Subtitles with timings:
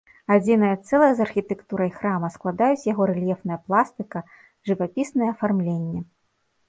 [0.35, 4.25] Адзінае цэлае з архітэктурай храма складаюць яго рэльефная пластыка,
[4.71, 5.99] жывапіснае афармленне.